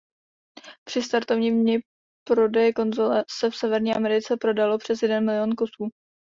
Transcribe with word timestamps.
Při 0.87 1.01
startovním 1.01 1.61
dni 1.63 1.79
prodeje 2.27 2.73
konzole 2.73 3.25
se 3.39 3.49
v 3.51 3.55
Severní 3.55 3.93
Americe 3.95 4.37
prodalo 4.37 4.77
přes 4.77 5.01
jeden 5.01 5.25
milion 5.25 5.51
kusů. 5.55 5.89